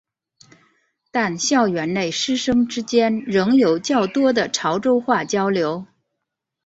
[1.11, 5.85] 但校园内师生之间仍有较多的潮州话交流。